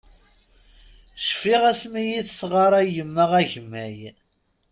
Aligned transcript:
Cfiɣ 1.27 1.61
asmi 1.71 1.99
i 2.01 2.07
yi-tesɣaṛay 2.11 2.87
yemma 2.95 3.25
agemmay. 3.39 3.97